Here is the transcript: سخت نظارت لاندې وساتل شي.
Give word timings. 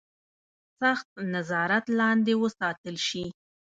سخت 0.79 1.07
نظارت 1.33 1.85
لاندې 1.99 2.33
وساتل 2.43 2.95
شي. 3.07 3.25